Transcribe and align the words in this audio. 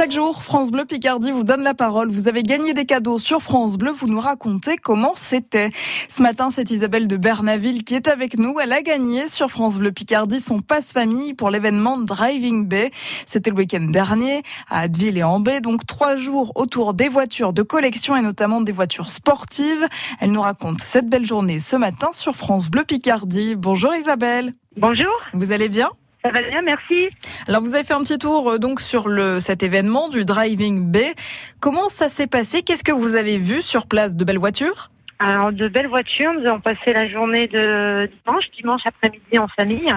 Chaque 0.00 0.12
jour, 0.12 0.42
France 0.42 0.70
Bleu 0.70 0.86
Picardie 0.86 1.30
vous 1.30 1.44
donne 1.44 1.62
la 1.62 1.74
parole. 1.74 2.10
Vous 2.10 2.26
avez 2.26 2.42
gagné 2.42 2.72
des 2.72 2.86
cadeaux 2.86 3.18
sur 3.18 3.42
France 3.42 3.76
Bleu. 3.76 3.90
Vous 3.90 4.06
nous 4.06 4.18
racontez 4.18 4.78
comment 4.78 5.12
c'était. 5.14 5.68
Ce 6.08 6.22
matin, 6.22 6.50
c'est 6.50 6.70
Isabelle 6.70 7.06
de 7.06 7.18
Bernaville 7.18 7.84
qui 7.84 7.96
est 7.96 8.08
avec 8.08 8.38
nous. 8.38 8.58
Elle 8.60 8.72
a 8.72 8.80
gagné 8.80 9.28
sur 9.28 9.50
France 9.50 9.78
Bleu 9.78 9.92
Picardie 9.92 10.40
son 10.40 10.60
passe-famille 10.60 11.34
pour 11.34 11.50
l'événement 11.50 11.98
Driving 11.98 12.66
Bay. 12.66 12.92
C'était 13.26 13.50
le 13.50 13.56
week-end 13.56 13.88
dernier 13.90 14.40
à 14.70 14.80
Addeville 14.80 15.18
et 15.18 15.22
en 15.22 15.38
Baie. 15.38 15.60
Donc 15.60 15.84
trois 15.84 16.16
jours 16.16 16.52
autour 16.54 16.94
des 16.94 17.10
voitures 17.10 17.52
de 17.52 17.60
collection 17.60 18.16
et 18.16 18.22
notamment 18.22 18.62
des 18.62 18.72
voitures 18.72 19.10
sportives. 19.10 19.86
Elle 20.18 20.32
nous 20.32 20.40
raconte 20.40 20.80
cette 20.80 21.10
belle 21.10 21.26
journée 21.26 21.58
ce 21.58 21.76
matin 21.76 22.08
sur 22.14 22.34
France 22.36 22.70
Bleu 22.70 22.84
Picardie. 22.84 23.54
Bonjour 23.54 23.94
Isabelle. 23.94 24.52
Bonjour. 24.78 25.12
Vous 25.34 25.52
allez 25.52 25.68
bien? 25.68 25.90
Ça 26.22 26.30
va 26.30 26.42
bien, 26.42 26.60
merci. 26.62 27.08
Alors 27.48 27.62
vous 27.62 27.74
avez 27.74 27.84
fait 27.84 27.94
un 27.94 28.02
petit 28.02 28.18
tour 28.18 28.50
euh, 28.50 28.58
donc 28.58 28.80
sur 28.80 29.08
le 29.08 29.40
cet 29.40 29.62
événement 29.62 30.08
du 30.08 30.24
Driving 30.24 30.90
Bay. 30.90 31.14
Comment 31.60 31.88
ça 31.88 32.08
s'est 32.08 32.26
passé? 32.26 32.62
Qu'est-ce 32.62 32.84
que 32.84 32.92
vous 32.92 33.16
avez 33.16 33.38
vu 33.38 33.62
sur 33.62 33.86
place? 33.86 34.16
De 34.16 34.24
belles 34.24 34.38
voitures? 34.38 34.90
Alors 35.18 35.52
de 35.52 35.68
belles 35.68 35.88
voitures. 35.88 36.32
Nous 36.34 36.46
avons 36.46 36.60
passé 36.60 36.92
la 36.92 37.08
journée 37.08 37.46
de 37.46 38.06
dimanche, 38.06 38.44
dimanche 38.56 38.82
après-midi 38.84 39.38
en 39.38 39.48
famille. 39.48 39.92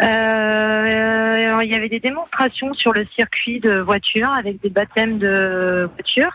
Euh, 0.00 1.60
il 1.62 1.70
y 1.70 1.74
avait 1.74 1.88
des 1.88 2.00
démonstrations 2.00 2.72
sur 2.74 2.92
le 2.92 3.06
circuit 3.14 3.60
de 3.60 3.78
voitures 3.80 4.32
avec 4.32 4.60
des 4.62 4.70
baptêmes 4.70 5.18
de 5.18 5.88
voitures. 5.94 6.32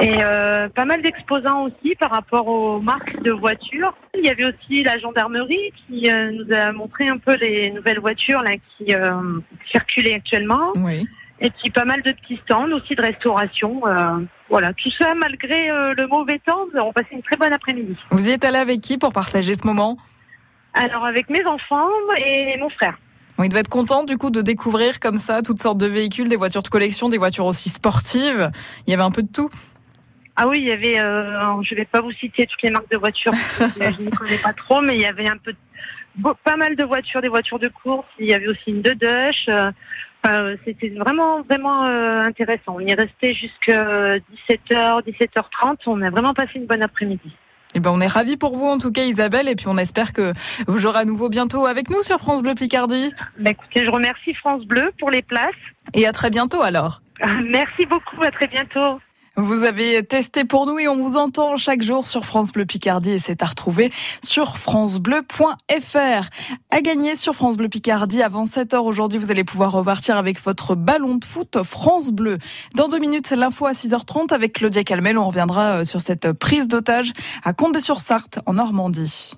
Et 0.00 0.16
euh, 0.20 0.68
pas 0.68 0.84
mal 0.84 1.02
d'exposants 1.02 1.64
aussi 1.64 1.94
par 1.96 2.10
rapport 2.10 2.46
aux 2.46 2.80
marques 2.80 3.20
de 3.22 3.30
voitures. 3.30 3.94
Il 4.14 4.24
y 4.24 4.30
avait 4.30 4.44
aussi 4.44 4.82
la 4.82 4.98
gendarmerie 4.98 5.72
qui 5.86 6.10
euh, 6.10 6.30
nous 6.32 6.54
a 6.54 6.72
montré 6.72 7.08
un 7.08 7.18
peu 7.18 7.34
les 7.36 7.70
nouvelles 7.72 8.00
voitures 8.00 8.42
là 8.42 8.52
qui 8.76 8.94
euh, 8.94 9.40
circulaient 9.70 10.14
actuellement. 10.14 10.72
Oui. 10.76 11.06
Et 11.40 11.50
puis 11.50 11.70
pas 11.70 11.84
mal 11.84 12.02
de 12.02 12.12
petits 12.12 12.40
stands 12.44 12.70
aussi 12.70 12.94
de 12.94 13.02
restauration. 13.02 13.82
voilà, 14.48 14.72
tout 14.74 14.90
ça 14.96 15.12
malgré 15.14 15.66
le 15.68 16.06
mauvais 16.06 16.38
temps, 16.38 16.66
nous 16.72 16.78
avons 16.78 16.92
passé 16.92 17.08
une 17.10 17.22
très 17.22 17.36
bonne 17.36 17.52
après-midi. 17.52 17.96
Vous 18.12 18.28
y 18.28 18.30
êtes 18.30 18.44
allé 18.44 18.58
avec 18.58 18.80
qui 18.80 18.96
pour 18.96 19.12
partager 19.12 19.54
ce 19.54 19.66
moment? 19.66 19.96
Alors 20.74 21.04
avec 21.04 21.28
mes 21.30 21.44
enfants 21.44 21.88
et 22.16 22.56
mon 22.60 22.68
frère. 22.70 22.96
On 23.38 23.48
devait 23.48 23.60
être 23.60 23.68
content 23.68 24.04
du 24.04 24.18
coup 24.18 24.30
de 24.30 24.40
découvrir 24.40 25.00
comme 25.00 25.18
ça 25.18 25.42
toutes 25.42 25.60
sortes 25.60 25.78
de 25.78 25.86
véhicules, 25.86 26.28
des 26.28 26.36
voitures 26.36 26.62
de 26.62 26.68
collection, 26.68 27.08
des 27.08 27.18
voitures 27.18 27.46
aussi 27.46 27.70
sportives. 27.70 28.52
Il 28.86 28.90
y 28.90 28.94
avait 28.94 29.02
un 29.02 29.10
peu 29.10 29.22
de 29.22 29.32
tout. 29.32 29.50
Ah 30.36 30.48
oui, 30.48 30.58
il 30.60 30.66
y 30.66 30.72
avait, 30.72 30.98
euh, 30.98 31.62
je 31.62 31.74
vais 31.74 31.84
pas 31.84 32.00
vous 32.00 32.12
citer 32.12 32.46
toutes 32.46 32.62
les 32.62 32.70
marques 32.70 32.90
de 32.90 32.96
voitures, 32.96 33.32
je 33.58 34.02
ne 34.02 34.10
connais 34.10 34.38
pas 34.38 34.52
trop, 34.54 34.80
mais 34.80 34.94
il 34.96 35.02
y 35.02 35.06
avait 35.06 35.28
un 35.28 35.36
peu, 35.36 35.52
pas 36.44 36.56
mal 36.56 36.74
de 36.74 36.84
voitures, 36.84 37.20
des 37.20 37.28
voitures 37.28 37.58
de 37.58 37.68
course. 37.68 38.06
Il 38.18 38.26
y 38.26 38.34
avait 38.34 38.48
aussi 38.48 38.68
une 38.70 38.82
de 38.82 38.92
Dush. 38.92 39.48
euh, 39.48 39.70
enfin, 40.24 40.54
C'était 40.64 40.88
vraiment, 40.90 41.42
vraiment 41.42 41.84
euh, 41.86 42.20
intéressant. 42.20 42.76
On 42.76 42.80
y 42.80 42.90
est 42.90 42.94
resté 42.94 43.34
jusqu'à 43.34 44.16
17h, 44.16 45.02
17h30. 45.04 45.76
On 45.86 46.00
a 46.00 46.10
vraiment 46.10 46.32
passé 46.34 46.52
une 46.56 46.66
bonne 46.66 46.82
après-midi. 46.82 47.36
Et 47.74 47.80
ben 47.80 47.90
on 47.90 48.02
est 48.02 48.06
ravis 48.06 48.36
pour 48.36 48.54
vous 48.54 48.66
en 48.66 48.76
tout 48.76 48.92
cas 48.92 49.04
Isabelle 49.04 49.48
et 49.48 49.54
puis 49.54 49.66
on 49.66 49.78
espère 49.78 50.12
que 50.12 50.34
vous 50.66 50.78
jouerez 50.78 50.98
à 50.98 51.04
nouveau 51.06 51.30
bientôt 51.30 51.64
avec 51.64 51.88
nous 51.88 52.02
sur 52.02 52.18
France 52.18 52.42
Bleu 52.42 52.54
Picardie. 52.54 53.14
Bah, 53.38 53.50
écoutez, 53.52 53.82
je 53.82 53.90
remercie 53.90 54.34
France 54.34 54.66
Bleu 54.66 54.92
pour 54.98 55.10
les 55.10 55.22
places. 55.22 55.48
Et 55.94 56.06
à 56.06 56.12
très 56.12 56.28
bientôt 56.28 56.60
alors. 56.60 57.00
Merci 57.44 57.86
beaucoup. 57.86 58.22
À 58.22 58.30
très 58.30 58.46
bientôt. 58.46 59.00
Vous 59.36 59.64
avez 59.64 60.04
testé 60.04 60.44
pour 60.44 60.66
nous 60.66 60.78
et 60.78 60.88
on 60.88 60.96
vous 60.96 61.16
entend 61.16 61.56
chaque 61.56 61.80
jour 61.80 62.06
sur 62.06 62.26
France 62.26 62.52
Bleu 62.52 62.66
Picardie 62.66 63.12
et 63.12 63.18
c'est 63.18 63.42
à 63.42 63.46
retrouver 63.46 63.90
sur 64.22 64.58
francebleu.fr. 64.58 66.28
À 66.70 66.80
gagner 66.82 67.16
sur 67.16 67.34
France 67.34 67.56
Bleu 67.56 67.70
Picardie 67.70 68.22
avant 68.22 68.44
7h 68.44 68.76
aujourd'hui, 68.76 69.18
vous 69.18 69.30
allez 69.30 69.44
pouvoir 69.44 69.72
repartir 69.72 70.18
avec 70.18 70.38
votre 70.44 70.74
ballon 70.74 71.14
de 71.14 71.24
foot 71.24 71.62
France 71.62 72.12
Bleu. 72.12 72.36
Dans 72.74 72.88
deux 72.88 72.98
minutes, 72.98 73.30
l'info 73.30 73.64
à 73.64 73.72
6h30 73.72 74.34
avec 74.34 74.52
Claudia 74.52 74.84
Calmel. 74.84 75.16
On 75.16 75.28
reviendra 75.28 75.78
euh, 75.78 75.84
sur 75.84 76.02
cette 76.02 76.32
prise 76.32 76.68
d'otage 76.68 77.12
à 77.42 77.54
Condé-sur-Sarthe 77.54 78.40
en 78.44 78.52
Normandie. 78.52 79.32